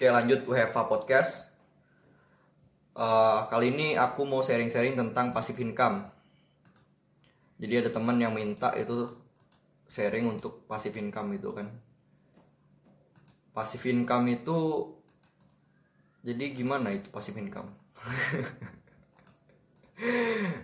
Oke 0.00 0.08
lanjut 0.08 0.48
WFH 0.48 0.88
Podcast. 0.88 1.30
Uh, 2.96 3.44
Kali 3.52 3.68
ini 3.68 4.00
aku 4.00 4.24
mau 4.24 4.40
sharing-sharing 4.40 4.96
tentang 4.96 5.28
passive 5.28 5.60
income. 5.60 6.08
Jadi 7.60 7.84
ada 7.84 7.92
teman 7.92 8.16
yang 8.16 8.32
minta 8.32 8.72
itu 8.80 9.12
sharing 9.92 10.24
untuk 10.24 10.64
passive 10.64 10.96
income 10.96 11.36
itu 11.36 11.52
kan. 11.52 11.68
Passive 13.52 13.92
income 13.92 14.24
itu 14.32 14.88
Jadi 16.24 16.56
gimana 16.56 16.96
itu 16.96 17.12
passive 17.12 17.36
income? 17.36 17.68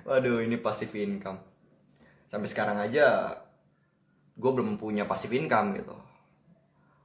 Waduh 0.08 0.48
ini 0.48 0.56
passive 0.56 0.96
income. 0.96 1.44
Sampai 2.32 2.48
sekarang 2.48 2.80
aja 2.80 3.36
gue 4.32 4.50
belum 4.56 4.80
punya 4.80 5.04
passive 5.04 5.36
income 5.36 5.76
gitu. 5.76 5.92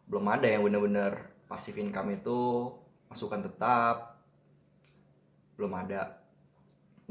Belum 0.07 0.23
ada 0.31 0.47
yang 0.47 0.63
bener-bener 0.63 1.30
passive 1.51 1.83
income 1.83 2.15
itu 2.15 2.71
masukan 3.11 3.43
tetap 3.43 4.15
belum 5.59 5.75
ada. 5.75 6.23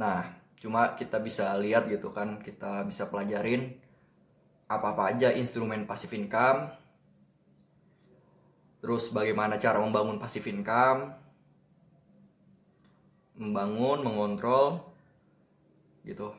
Nah 0.01 0.33
cuma 0.57 0.97
kita 0.97 1.21
bisa 1.21 1.53
lihat 1.61 1.93
gitu 1.93 2.09
kan 2.09 2.41
kita 2.41 2.89
bisa 2.89 3.13
pelajarin 3.13 3.77
apa-apa 4.65 5.13
aja 5.13 5.29
instrumen 5.37 5.85
passive 5.85 6.17
income 6.17 6.73
terus 8.81 9.13
bagaimana 9.13 9.61
cara 9.61 9.77
membangun 9.77 10.17
passive 10.17 10.49
income 10.49 11.13
membangun 13.37 14.01
mengontrol 14.01 14.89
gitu. 16.09 16.33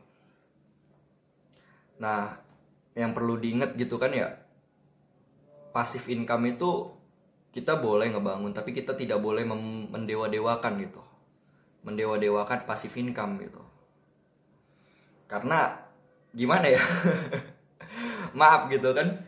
Nah 2.02 2.42
yang 2.98 3.14
perlu 3.14 3.38
diingat 3.38 3.78
gitu 3.78 4.02
kan 4.02 4.10
ya 4.10 4.42
pasif 5.72 6.12
income 6.12 6.52
itu 6.52 6.92
kita 7.52 7.84
boleh 7.84 8.16
ngebangun 8.16 8.56
tapi 8.56 8.72
kita 8.72 8.96
tidak 8.96 9.20
boleh 9.20 9.44
mendewa-dewakan 9.92 10.80
gitu. 10.80 11.04
Mendewa-dewakan 11.84 12.64
pasif 12.64 12.96
income 12.96 13.44
gitu. 13.44 13.62
Karena 15.28 15.76
gimana 16.32 16.72
ya? 16.72 16.80
Maaf 18.40 18.72
gitu 18.72 18.96
kan. 18.96 19.20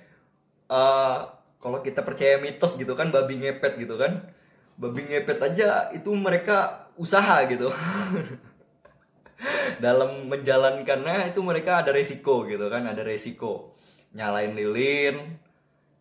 Uh, 0.72 1.28
kalau 1.60 1.84
kita 1.84 2.04
percaya 2.04 2.40
mitos 2.40 2.80
gitu 2.80 2.96
kan 2.96 3.12
babi 3.12 3.44
ngepet 3.44 3.76
gitu 3.76 4.00
kan. 4.00 4.32
Babi 4.80 5.04
ngepet 5.04 5.40
aja 5.44 5.92
itu 5.92 6.08
mereka 6.16 6.88
usaha 6.96 7.44
gitu. 7.52 7.68
Dalam 9.84 10.32
menjalankannya 10.32 11.36
itu 11.36 11.44
mereka 11.44 11.84
ada 11.84 11.92
resiko 11.92 12.48
gitu 12.48 12.72
kan 12.72 12.88
ada 12.88 13.04
resiko. 13.04 13.76
Nyalain 14.16 14.56
lilin 14.56 15.44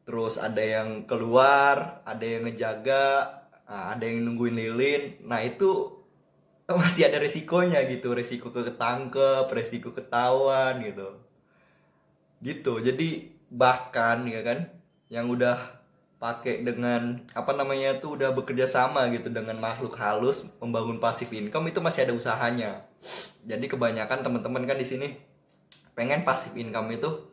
terus 0.02 0.34
ada 0.38 0.58
yang 0.58 1.06
keluar 1.06 2.02
ada 2.02 2.24
yang 2.26 2.46
ngejaga 2.46 3.42
nah, 3.72 3.96
ada 3.96 4.04
yang 4.04 4.28
nungguin 4.28 4.56
lilin. 4.58 5.02
Nah 5.24 5.40
itu 5.40 6.02
masih 6.68 7.08
ada 7.08 7.16
resikonya 7.22 7.80
gitu. 7.88 8.12
Resiko 8.12 8.52
ketangkep 8.52 9.48
resiko 9.48 9.96
ketahuan 9.96 10.84
gitu. 10.84 11.16
Gitu. 12.44 12.72
Jadi 12.84 13.32
bahkan 13.52 14.28
ya 14.28 14.44
kan 14.44 14.68
yang 15.12 15.28
udah 15.28 15.80
pakai 16.16 16.62
dengan 16.62 17.18
apa 17.34 17.50
namanya 17.50 17.98
tuh 17.98 18.14
udah 18.14 18.30
bekerja 18.30 18.70
sama 18.70 19.10
gitu 19.10 19.26
dengan 19.26 19.58
makhluk 19.58 19.98
halus 19.98 20.46
membangun 20.62 21.02
pasif 21.02 21.26
income 21.34 21.66
itu 21.66 21.82
masih 21.82 22.06
ada 22.06 22.14
usahanya. 22.14 22.86
Jadi 23.42 23.66
kebanyakan 23.66 24.22
teman-teman 24.22 24.62
kan 24.62 24.78
di 24.78 24.86
sini 24.86 25.08
pengen 25.98 26.22
pasif 26.22 26.54
income 26.54 26.94
itu 26.94 27.31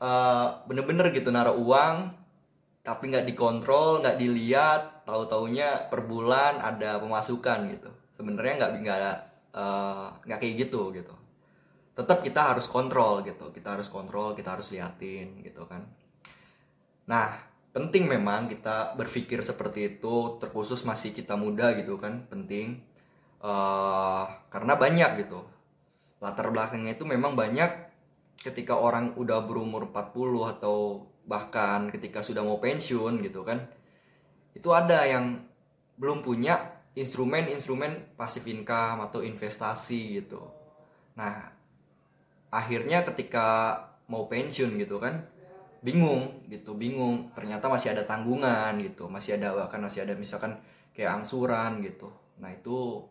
uh, 0.00 0.62
bener-bener 0.68 1.12
gitu 1.12 1.32
naruh 1.32 1.56
uang 1.56 2.12
tapi 2.86 3.10
nggak 3.10 3.26
dikontrol 3.26 3.98
nggak 3.98 4.16
dilihat 4.20 5.02
tahu 5.02 5.26
taunya 5.26 5.90
per 5.90 6.06
bulan 6.06 6.62
ada 6.62 7.02
pemasukan 7.02 7.66
gitu. 7.74 7.90
Sebenarnya 8.14 8.62
nggak 8.62 8.72
nggak 8.82 9.16
uh, 9.58 10.08
nggak 10.22 10.38
kayak 10.38 10.54
gitu 10.66 10.94
gitu. 10.94 11.14
Tetap 11.96 12.22
kita 12.22 12.54
harus 12.54 12.70
kontrol 12.70 13.26
gitu 13.26 13.50
kita 13.50 13.74
harus 13.74 13.90
kontrol 13.90 14.38
kita 14.38 14.54
harus 14.54 14.70
liatin 14.70 15.42
gitu 15.42 15.66
kan. 15.66 15.82
Nah 17.10 17.42
penting 17.74 18.08
memang 18.08 18.48
kita 18.48 18.94
berpikir 18.96 19.42
seperti 19.44 19.98
itu 19.98 20.40
terkhusus 20.40 20.80
masih 20.86 21.10
kita 21.10 21.34
muda 21.34 21.74
gitu 21.74 21.98
kan 21.98 22.22
penting. 22.30 22.80
Uh, 23.42 24.30
karena 24.48 24.78
banyak 24.78 25.26
gitu. 25.26 25.42
Latar 26.22 26.54
belakangnya 26.54 26.94
itu 26.96 27.04
memang 27.04 27.34
banyak 27.34 27.86
ketika 28.46 28.78
orang 28.78 29.18
udah 29.18 29.42
berumur 29.42 29.90
40 29.90 30.54
atau 30.54 31.02
bahkan 31.26 31.90
ketika 31.90 32.22
sudah 32.22 32.46
mau 32.46 32.62
pensiun 32.62 33.18
gitu 33.26 33.42
kan 33.42 33.66
itu 34.54 34.70
ada 34.70 35.02
yang 35.02 35.42
belum 35.98 36.22
punya 36.22 36.78
instrumen-instrumen 36.94 38.14
pasif 38.14 38.46
income 38.46 39.04
atau 39.04 39.20
investasi 39.20 40.22
gitu. 40.22 40.40
Nah 41.18 41.50
akhirnya 42.54 43.02
ketika 43.02 43.74
mau 44.06 44.30
pensiun 44.30 44.78
gitu 44.78 45.02
kan 45.02 45.26
bingung 45.82 46.46
gitu 46.46 46.78
bingung. 46.78 47.34
Ternyata 47.34 47.66
masih 47.66 47.98
ada 47.98 48.06
tanggungan 48.06 48.78
gitu 48.78 49.10
masih 49.10 49.36
ada 49.42 49.52
bahkan 49.66 49.82
masih 49.82 50.06
ada 50.06 50.14
misalkan 50.14 50.54
kayak 50.94 51.20
angsuran 51.20 51.82
gitu. 51.82 52.14
Nah 52.38 52.54
itu 52.54 53.02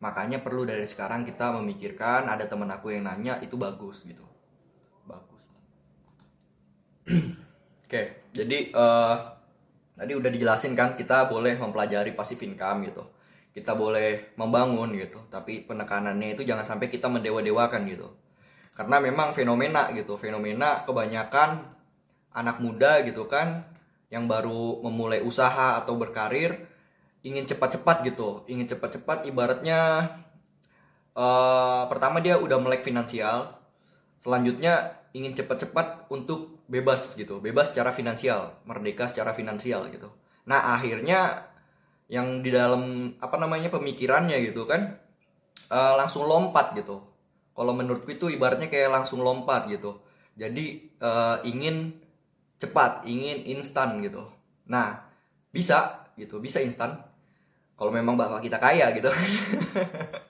makanya 0.00 0.40
perlu 0.40 0.64
dari 0.64 0.88
sekarang 0.88 1.28
kita 1.28 1.52
memikirkan 1.60 2.24
ada 2.24 2.48
teman 2.48 2.72
aku 2.72 2.96
yang 2.96 3.04
nanya 3.04 3.36
itu 3.44 3.60
bagus 3.60 4.08
gitu 4.08 4.29
Oke, 7.84 8.30
jadi 8.30 8.70
uh, 8.70 9.14
tadi 9.98 10.12
udah 10.14 10.30
dijelasin 10.30 10.78
kan 10.78 10.94
kita 10.94 11.26
boleh 11.26 11.58
mempelajari 11.58 12.14
passive 12.14 12.46
income 12.46 12.86
gitu. 12.86 13.02
Kita 13.50 13.74
boleh 13.74 14.30
membangun 14.38 14.94
gitu, 14.94 15.26
tapi 15.26 15.66
penekanannya 15.66 16.38
itu 16.38 16.46
jangan 16.46 16.62
sampai 16.62 16.86
kita 16.86 17.10
mendewa-dewakan 17.10 17.82
gitu. 17.90 18.06
Karena 18.78 19.02
memang 19.02 19.34
fenomena 19.34 19.90
gitu, 19.90 20.14
fenomena 20.14 20.86
kebanyakan 20.86 21.66
anak 22.30 22.62
muda 22.62 23.02
gitu 23.02 23.26
kan 23.26 23.66
yang 24.10 24.30
baru 24.30 24.78
memulai 24.86 25.18
usaha 25.18 25.82
atau 25.82 25.98
berkarir 25.98 26.54
ingin 27.26 27.44
cepat-cepat 27.44 28.06
gitu, 28.06 28.46
ingin 28.46 28.70
cepat-cepat 28.70 29.26
ibaratnya 29.26 30.14
uh, 31.18 31.84
pertama 31.90 32.22
dia 32.22 32.38
udah 32.38 32.56
melek 32.62 32.86
finansial, 32.86 33.60
selanjutnya 34.22 34.94
ingin 35.12 35.34
cepat-cepat 35.34 36.06
untuk 36.08 36.59
bebas 36.70 37.18
gitu 37.18 37.42
bebas 37.42 37.74
secara 37.74 37.90
finansial 37.90 38.62
merdeka 38.62 39.10
secara 39.10 39.34
finansial 39.34 39.90
gitu. 39.90 40.06
Nah 40.46 40.78
akhirnya 40.78 41.50
yang 42.06 42.42
di 42.46 42.54
dalam 42.54 43.14
apa 43.18 43.36
namanya 43.38 43.74
pemikirannya 43.74 44.38
gitu 44.46 44.70
kan 44.70 44.98
uh, 45.70 45.94
langsung 45.98 46.30
lompat 46.30 46.78
gitu. 46.78 47.02
Kalau 47.50 47.74
menurutku 47.74 48.14
itu 48.14 48.30
ibaratnya 48.30 48.70
kayak 48.70 48.94
langsung 48.94 49.20
lompat 49.20 49.66
gitu. 49.66 49.98
Jadi 50.38 50.94
uh, 51.02 51.42
ingin 51.42 51.98
cepat 52.62 53.02
ingin 53.04 53.42
instan 53.50 53.98
gitu. 53.98 54.30
Nah 54.70 55.10
bisa 55.50 56.10
gitu 56.14 56.38
bisa 56.38 56.62
instan. 56.62 57.02
Kalau 57.74 57.90
memang 57.90 58.14
bapak 58.14 58.46
kita 58.46 58.62
kaya 58.62 58.94
gitu 58.94 59.10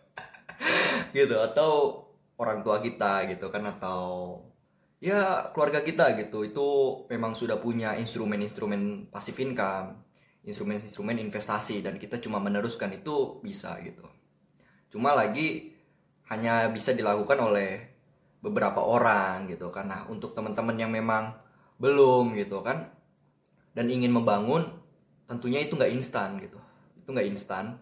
gitu 1.17 1.37
atau 1.37 2.05
orang 2.41 2.65
tua 2.65 2.81
kita 2.81 3.29
gitu 3.29 3.53
kan 3.53 3.67
atau 3.69 4.39
ya 5.01 5.51
keluarga 5.51 5.81
kita 5.83 6.15
gitu. 6.21 6.47
Itu 6.47 6.69
memang 7.09 7.35
sudah 7.35 7.59
punya 7.59 7.97
instrumen-instrumen 7.99 9.11
pasif 9.11 9.35
income 9.41 10.11
instrumen-instrumen 10.41 11.21
investasi 11.21 11.85
dan 11.85 12.01
kita 12.01 12.17
cuma 12.17 12.41
meneruskan 12.41 12.97
itu 12.97 13.45
bisa 13.45 13.77
gitu. 13.85 14.05
Cuma 14.89 15.13
lagi 15.13 15.77
hanya 16.33 16.71
bisa 16.73 16.97
dilakukan 16.97 17.37
oleh 17.37 17.93
beberapa 18.41 18.81
orang 18.81 19.53
gitu 19.53 19.69
karena 19.69 20.09
untuk 20.09 20.33
teman-teman 20.33 20.77
yang 20.81 20.89
memang 20.89 21.37
belum 21.77 22.33
gitu 22.41 22.65
kan 22.65 22.89
dan 23.77 23.87
ingin 23.93 24.13
membangun 24.17 24.65
tentunya 25.29 25.61
itu 25.61 25.77
nggak 25.77 25.93
instan 25.93 26.41
gitu. 26.41 26.57
Itu 26.97 27.13
nggak 27.13 27.29
instan. 27.29 27.77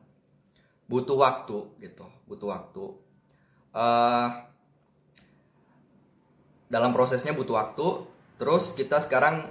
Butuh 0.90 1.14
waktu 1.14 1.78
gitu 1.78 2.06
butuh 2.26 2.48
waktu. 2.50 2.84
Uh, 3.70 4.47
dalam 6.68 6.92
prosesnya 6.92 7.32
butuh 7.32 7.56
waktu 7.56 7.86
terus 8.38 8.76
kita 8.76 9.00
sekarang 9.02 9.48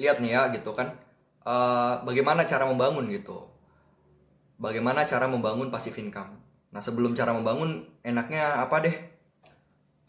lihat 0.00 0.20
nih 0.22 0.32
ya 0.32 0.42
gitu 0.54 0.72
kan 0.72 0.96
uh, 1.44 2.04
bagaimana 2.04 2.44
cara 2.44 2.68
membangun 2.68 3.08
gitu. 3.12 3.48
Bagaimana 4.60 5.08
cara 5.08 5.24
membangun 5.24 5.72
passive 5.72 5.96
income. 5.96 6.36
Nah 6.72 6.84
sebelum 6.84 7.16
cara 7.16 7.32
membangun 7.32 7.88
enaknya 8.04 8.60
apa 8.60 8.76
deh? 8.84 8.96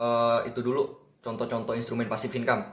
Uh, 0.02 0.44
itu 0.44 0.60
dulu 0.60 0.92
contoh-contoh 1.24 1.78
instrumen 1.78 2.10
passive 2.12 2.36
income. 2.36 2.68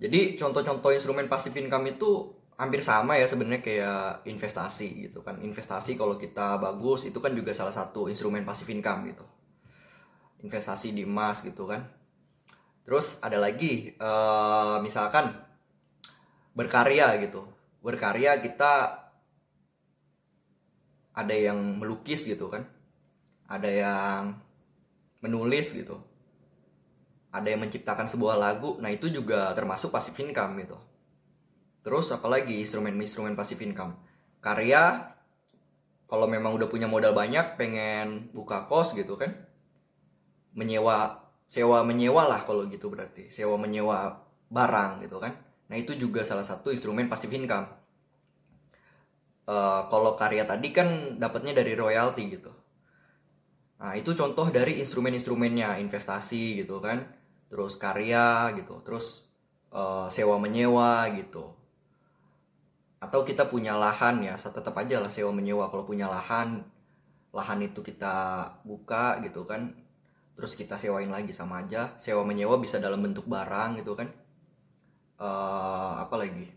Jadi 0.00 0.36
contoh-contoh 0.36 0.92
instrumen 0.92 1.24
passive 1.24 1.56
income 1.56 1.88
itu 1.88 2.36
hampir 2.60 2.84
sama 2.84 3.16
ya 3.16 3.24
sebenarnya 3.24 3.64
kayak 3.64 4.28
investasi 4.28 5.08
gitu 5.08 5.24
kan. 5.24 5.40
Investasi 5.40 5.96
kalau 5.96 6.20
kita 6.20 6.60
bagus 6.60 7.08
itu 7.08 7.16
kan 7.16 7.32
juga 7.32 7.56
salah 7.56 7.72
satu 7.72 8.12
instrumen 8.12 8.44
passive 8.44 8.68
income 8.76 9.08
gitu. 9.08 9.24
Investasi 10.44 10.92
di 10.92 11.08
emas 11.08 11.40
gitu 11.44 11.64
kan 11.64 11.99
Terus 12.84 13.20
ada 13.20 13.38
lagi 13.38 13.94
uh, 14.00 14.80
misalkan 14.82 15.36
berkarya 16.56 17.16
gitu. 17.22 17.46
berkarya 17.80 18.36
kita 18.44 18.72
ada 21.16 21.34
yang 21.34 21.80
melukis 21.80 22.28
gitu 22.28 22.52
kan. 22.52 22.68
Ada 23.48 23.70
yang 23.70 24.22
menulis 25.24 25.72
gitu. 25.72 25.96
Ada 27.32 27.56
yang 27.56 27.64
menciptakan 27.64 28.04
sebuah 28.04 28.36
lagu. 28.36 28.76
Nah 28.82 28.92
itu 28.92 29.08
juga 29.08 29.54
termasuk 29.56 29.88
passive 29.88 30.18
income 30.20 30.60
gitu. 30.60 30.76
Terus 31.80 32.12
apalagi 32.12 32.60
instrumen-instrumen 32.60 33.32
passive 33.32 33.64
income. 33.64 33.96
Karya 34.44 35.14
kalau 36.10 36.26
memang 36.26 36.58
udah 36.58 36.66
punya 36.66 36.90
modal 36.90 37.14
banyak 37.14 37.54
pengen 37.54 38.34
buka 38.34 38.66
kos 38.66 38.92
gitu 38.92 39.16
kan. 39.16 39.32
Menyewa 40.52 41.29
sewa 41.50 41.82
menyewa 41.82 42.30
lah 42.30 42.46
kalau 42.46 42.70
gitu 42.70 42.86
berarti. 42.86 43.26
Sewa 43.34 43.58
menyewa 43.58 44.22
barang 44.46 45.02
gitu 45.02 45.18
kan. 45.18 45.34
Nah 45.66 45.74
itu 45.74 45.98
juga 45.98 46.22
salah 46.22 46.46
satu 46.46 46.70
instrumen 46.70 47.10
passive 47.10 47.34
income. 47.34 47.66
Uh, 49.50 49.82
kalau 49.90 50.14
karya 50.14 50.46
tadi 50.46 50.70
kan 50.70 51.18
dapatnya 51.18 51.58
dari 51.58 51.74
royalti 51.74 52.22
gitu. 52.30 52.54
Nah 53.82 53.98
itu 53.98 54.14
contoh 54.14 54.46
dari 54.54 54.78
instrumen-instrumennya 54.78 55.82
investasi 55.82 56.62
gitu 56.62 56.78
kan. 56.78 57.02
Terus 57.50 57.74
karya 57.74 58.54
gitu 58.54 58.78
terus 58.86 59.26
uh, 59.74 60.06
sewa 60.06 60.38
menyewa 60.38 61.10
gitu. 61.18 61.50
Atau 63.02 63.26
kita 63.26 63.50
punya 63.50 63.74
lahan 63.74 64.22
ya 64.22 64.38
tetap 64.38 64.78
aja 64.78 65.02
lah 65.02 65.10
sewa 65.10 65.34
menyewa. 65.34 65.66
Kalau 65.66 65.82
punya 65.82 66.06
lahan 66.06 66.62
lahan 67.34 67.58
itu 67.66 67.82
kita 67.82 68.46
buka 68.62 69.18
gitu 69.26 69.46
kan 69.46 69.89
terus 70.40 70.56
kita 70.56 70.80
sewain 70.80 71.12
lagi 71.12 71.36
sama 71.36 71.60
aja. 71.60 71.92
Sewa 72.00 72.24
menyewa 72.24 72.56
bisa 72.56 72.80
dalam 72.80 73.04
bentuk 73.04 73.28
barang 73.28 73.76
gitu 73.76 73.92
kan. 73.92 74.08
Uh, 75.20 76.00
apa 76.00 76.16
lagi? 76.16 76.48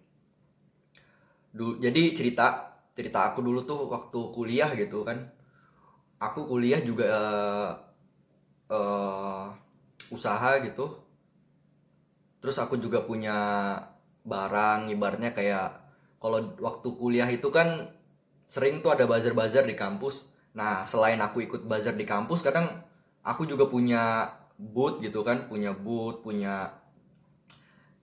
Du 1.51 1.75
jadi 1.83 2.15
cerita 2.15 2.79
cerita 2.95 3.27
aku 3.27 3.43
dulu 3.43 3.67
tuh 3.67 3.91
waktu 3.91 4.19
kuliah 4.31 4.71
gitu 4.79 5.03
kan. 5.03 5.27
Aku 6.23 6.47
kuliah 6.47 6.79
juga 6.79 7.11
uh, 7.11 7.71
uh, 8.71 9.51
usaha 10.07 10.63
gitu. 10.63 11.03
Terus 12.39 12.55
aku 12.55 12.79
juga 12.79 13.03
punya 13.03 13.35
barang 14.23 14.87
ibaratnya 14.95 15.35
kayak 15.35 15.83
kalau 16.23 16.55
waktu 16.63 16.87
kuliah 16.95 17.27
itu 17.27 17.51
kan 17.51 17.91
sering 18.47 18.79
tuh 18.79 18.95
ada 18.95 19.03
buzzer-buzzer 19.03 19.67
di 19.67 19.75
kampus. 19.75 20.31
Nah, 20.55 20.87
selain 20.87 21.19
aku 21.19 21.43
ikut 21.43 21.67
buzzer 21.67 21.97
di 21.99 22.07
kampus, 22.07 22.39
kadang 22.39 22.92
aku 23.23 23.47
juga 23.47 23.71
punya 23.71 24.29
booth 24.59 25.01
gitu 25.01 25.23
kan, 25.23 25.47
punya 25.49 25.71
booth, 25.73 26.21
punya 26.21 26.77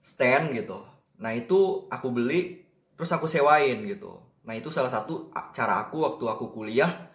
stand 0.01 0.57
gitu. 0.57 0.83
Nah, 1.21 1.31
itu 1.37 1.85
aku 1.87 2.09
beli 2.09 2.65
terus 2.97 3.13
aku 3.13 3.29
sewain 3.29 3.85
gitu. 3.85 4.19
Nah, 4.43 4.57
itu 4.57 4.73
salah 4.73 4.89
satu 4.89 5.29
cara 5.53 5.85
aku 5.87 6.01
waktu 6.01 6.25
aku 6.25 6.45
kuliah 6.49 7.09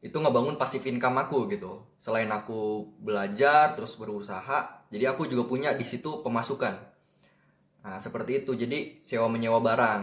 itu 0.00 0.16
ngebangun 0.16 0.56
pasif 0.56 0.80
income 0.88 1.20
aku 1.20 1.44
gitu. 1.52 1.84
Selain 2.00 2.28
aku 2.32 2.88
belajar 3.04 3.76
terus 3.76 4.00
berusaha, 4.00 4.88
jadi 4.88 5.12
aku 5.12 5.28
juga 5.28 5.44
punya 5.44 5.76
di 5.76 5.84
situ 5.84 6.24
pemasukan. 6.24 6.90
Nah, 7.80 7.96
seperti 7.96 8.44
itu. 8.44 8.52
Jadi 8.56 9.00
sewa 9.04 9.28
menyewa 9.28 9.60
barang. 9.60 10.02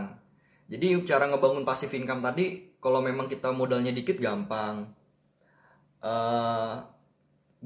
Jadi 0.67 0.99
cara 1.07 1.29
ngebangun 1.31 1.63
passive 1.63 1.93
income 1.95 2.21
tadi, 2.21 2.73
kalau 2.81 2.99
memang 2.99 3.31
kita 3.31 3.53
modalnya 3.53 3.93
dikit 3.93 4.19
gampang. 4.19 4.93
Uh, 5.97 6.83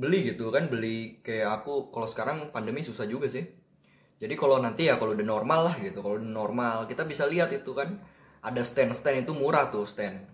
beli 0.02 0.34
gitu 0.34 0.50
kan, 0.50 0.66
beli 0.68 1.22
kayak 1.22 1.62
aku 1.62 1.94
kalau 1.94 2.10
sekarang 2.10 2.50
pandemi 2.50 2.82
susah 2.82 3.06
juga 3.06 3.30
sih. 3.30 3.46
Jadi 4.22 4.34
kalau 4.38 4.58
nanti 4.58 4.90
ya 4.90 4.98
kalau 4.98 5.14
udah 5.14 5.26
normal 5.26 5.62
lah 5.70 5.76
gitu, 5.78 6.02
kalau 6.02 6.18
udah 6.18 6.34
normal 6.34 6.78
kita 6.90 7.06
bisa 7.06 7.30
lihat 7.30 7.54
itu 7.54 7.72
kan 7.78 8.02
ada 8.42 8.62
stand-stand 8.66 9.26
itu 9.26 9.34
murah 9.38 9.70
tuh 9.70 9.86
stand. 9.86 10.26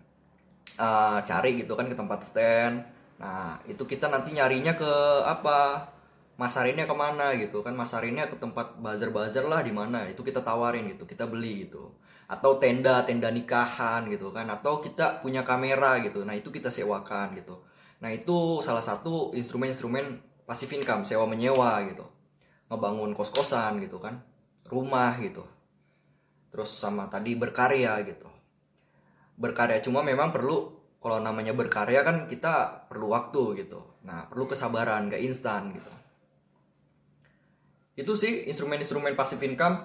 Uh, 0.79 1.19
cari 1.27 1.59
gitu 1.59 1.75
kan 1.75 1.91
ke 1.91 1.95
tempat 1.95 2.23
stand. 2.23 2.87
Nah 3.19 3.59
itu 3.67 3.83
kita 3.83 4.07
nanti 4.07 4.31
nyarinya 4.31 4.79
ke 4.79 4.91
apa? 5.27 5.91
masarinnya 6.37 6.85
ke 6.85 6.93
mana 6.93 7.33
gitu 7.33 7.65
kan 7.65 7.73
masarinnya 7.73 8.29
ke 8.29 8.37
tempat 8.37 8.77
bazar-bazar 8.77 9.49
lah 9.49 9.65
di 9.65 9.73
mana 9.73 10.05
itu 10.05 10.21
kita 10.21 10.45
tawarin 10.45 10.85
gitu 10.93 11.09
kita 11.09 11.25
beli 11.25 11.65
gitu 11.65 11.89
atau 12.29 12.61
tenda 12.61 13.01
tenda 13.01 13.33
nikahan 13.33 14.05
gitu 14.13 14.29
kan 14.29 14.45
atau 14.45 14.77
kita 14.77 15.25
punya 15.25 15.41
kamera 15.41 15.97
gitu 16.05 16.21
nah 16.21 16.37
itu 16.37 16.53
kita 16.53 16.69
sewakan 16.69 17.33
gitu 17.41 17.57
nah 17.97 18.13
itu 18.13 18.61
salah 18.61 18.83
satu 18.83 19.33
instrumen-instrumen 19.33 20.21
pasif 20.45 20.71
income 20.71 21.03
sewa 21.03 21.27
menyewa 21.27 21.81
gitu. 21.89 22.05
Ngebangun 22.67 23.15
kos-kosan 23.15 23.83
gitu 23.83 23.99
kan 23.99 24.23
rumah 24.67 25.15
gitu. 25.19 25.44
Terus 26.51 26.71
sama 26.71 27.11
tadi 27.11 27.35
berkarya 27.35 27.99
gitu. 28.07 28.27
Berkarya 29.38 29.83
cuma 29.83 30.03
memang 30.03 30.31
perlu 30.31 30.75
kalau 30.97 31.21
namanya 31.21 31.53
berkarya 31.53 32.01
kan 32.01 32.27
kita 32.27 32.88
perlu 32.89 33.11
waktu 33.11 33.63
gitu. 33.63 33.83
Nah 34.03 34.27
perlu 34.27 34.47
kesabaran 34.47 35.11
gak 35.11 35.23
instan 35.23 35.75
gitu. 35.75 35.91
Itu 37.97 38.13
sih 38.13 38.45
instrumen-instrumen 38.47 39.17
passive 39.17 39.41
income. 39.43 39.83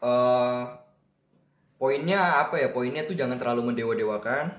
Uh, 0.00 0.66
poinnya 1.78 2.42
apa 2.42 2.58
ya? 2.58 2.68
Poinnya 2.74 3.06
tuh 3.06 3.14
jangan 3.14 3.38
terlalu 3.38 3.72
mendewa-dewakan. 3.72 4.50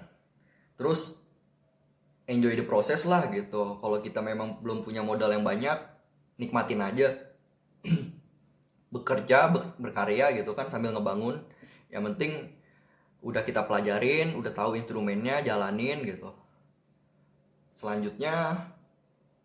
Terus 0.80 1.21
enjoy 2.30 2.54
the 2.54 2.66
process 2.66 3.08
lah 3.10 3.26
gitu. 3.34 3.78
Kalau 3.82 3.98
kita 4.02 4.22
memang 4.22 4.62
belum 4.62 4.86
punya 4.86 5.02
modal 5.02 5.34
yang 5.34 5.46
banyak 5.46 5.78
nikmatin 6.38 6.82
aja. 6.82 7.08
Bekerja 8.94 9.50
berkarya 9.80 10.36
gitu 10.36 10.52
kan 10.54 10.68
sambil 10.68 10.92
ngebangun. 10.92 11.42
Yang 11.90 12.04
penting 12.14 12.32
udah 13.22 13.46
kita 13.46 13.70
pelajarin 13.70 14.34
udah 14.34 14.52
tahu 14.52 14.76
instrumennya 14.78 15.46
jalanin 15.46 16.02
gitu. 16.04 16.34
Selanjutnya 17.72 18.68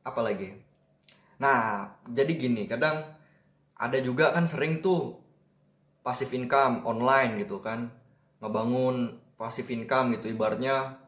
apa 0.02 0.20
lagi? 0.24 0.56
Nah 1.38 1.92
jadi 2.08 2.32
gini 2.34 2.64
kadang 2.66 3.04
ada 3.76 3.98
juga 4.00 4.32
kan 4.32 4.48
sering 4.48 4.80
tuh 4.80 5.20
passive 6.00 6.32
income 6.32 6.82
online 6.88 7.36
gitu 7.44 7.60
kan. 7.60 7.92
Ngebangun 8.40 9.20
passive 9.36 9.68
income 9.68 10.16
gitu 10.16 10.32
ibaratnya 10.32 11.05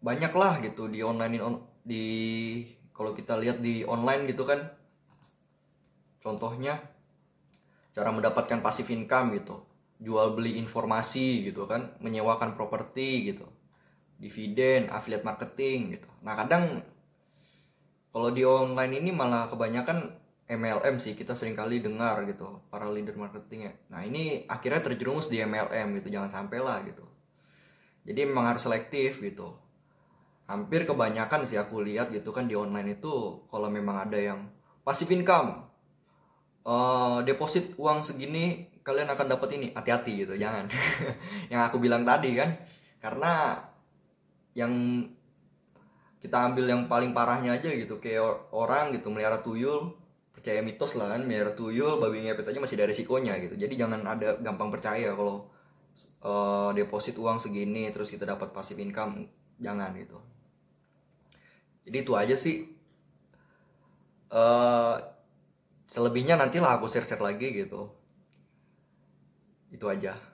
banyak 0.00 0.32
lah 0.32 0.60
gitu 0.64 0.88
di 0.88 1.04
online 1.04 1.40
on, 1.40 1.54
di 1.84 2.04
kalau 2.96 3.12
kita 3.12 3.36
lihat 3.36 3.60
di 3.60 3.84
online 3.84 4.28
gitu 4.28 4.44
kan 4.48 4.60
contohnya 6.20 6.80
cara 7.92 8.10
mendapatkan 8.12 8.60
passive 8.60 8.92
income 8.92 9.36
gitu 9.36 9.60
jual 10.00 10.32
beli 10.32 10.56
informasi 10.56 11.52
gitu 11.52 11.68
kan 11.68 11.92
menyewakan 12.00 12.56
properti 12.56 13.32
gitu 13.32 13.44
dividen 14.16 14.88
affiliate 14.88 15.24
marketing 15.24 15.96
gitu 15.96 16.08
nah 16.24 16.36
kadang 16.36 16.80
kalau 18.10 18.32
di 18.34 18.42
online 18.42 18.98
ini 19.04 19.10
malah 19.14 19.46
kebanyakan 19.46 20.20
MLM 20.50 20.98
sih 20.98 21.14
kita 21.14 21.38
sering 21.38 21.54
kali 21.54 21.78
dengar 21.78 22.26
gitu 22.26 22.66
para 22.74 22.90
leader 22.90 23.14
marketing 23.14 23.70
ya. 23.70 23.72
Nah 23.94 24.02
ini 24.02 24.42
akhirnya 24.50 24.82
terjerumus 24.82 25.30
di 25.30 25.38
MLM 25.38 26.02
gitu 26.02 26.10
jangan 26.10 26.26
sampai 26.26 26.58
lah 26.58 26.82
gitu. 26.82 27.06
Jadi 28.02 28.26
memang 28.26 28.50
harus 28.50 28.66
selektif 28.66 29.22
gitu. 29.22 29.54
Hampir 30.50 30.82
kebanyakan 30.82 31.46
sih 31.46 31.54
aku 31.54 31.86
lihat 31.86 32.10
gitu 32.10 32.34
kan 32.34 32.50
di 32.50 32.58
online 32.58 32.98
itu 32.98 33.46
kalau 33.46 33.70
memang 33.70 34.10
ada 34.10 34.18
yang 34.18 34.50
passive 34.82 35.14
income, 35.14 35.70
uh, 36.66 37.22
deposit 37.22 37.78
uang 37.78 38.02
segini 38.02 38.66
kalian 38.82 39.06
akan 39.14 39.30
dapat 39.30 39.54
ini 39.54 39.70
hati-hati 39.70 40.26
gitu 40.26 40.34
jangan. 40.34 40.66
yang 41.54 41.62
aku 41.62 41.78
bilang 41.78 42.02
tadi 42.02 42.34
kan 42.34 42.58
karena 42.98 43.62
yang 44.58 45.06
kita 46.20 46.36
ambil 46.52 46.68
yang 46.68 46.84
paling 46.84 47.16
parahnya 47.16 47.56
aja 47.56 47.70
gitu 47.72 47.96
kayak 48.02 48.52
orang 48.52 48.92
gitu 48.92 49.08
melihara 49.08 49.40
tuyul 49.40 49.96
percaya 50.36 50.60
mitos 50.60 50.92
lah 50.96 51.16
kan 51.16 51.24
merah 51.24 51.56
tuyul 51.56 51.96
babi 51.96 52.24
ngepet 52.24 52.48
aja 52.48 52.60
masih 52.60 52.76
ada 52.76 52.92
resikonya 52.92 53.40
gitu 53.40 53.56
jadi 53.56 53.86
jangan 53.86 54.04
ada 54.04 54.36
gampang 54.40 54.68
percaya 54.68 55.16
kalau 55.16 55.48
uh, 56.24 56.70
deposit 56.76 57.16
uang 57.16 57.40
segini 57.40 57.88
terus 57.88 58.12
kita 58.12 58.28
dapat 58.28 58.52
pasif 58.52 58.76
income 58.76 59.28
jangan 59.60 59.96
gitu 59.96 60.20
jadi 61.84 61.96
itu 62.04 62.12
aja 62.16 62.36
sih. 62.36 62.68
Uh, 64.30 64.94
selebihnya 65.90 66.38
nantilah 66.38 66.78
aku 66.78 66.86
share 66.86 67.04
share 67.04 67.20
lagi 67.20 67.50
gitu. 67.50 67.90
Itu 69.74 69.90
aja 69.90 70.29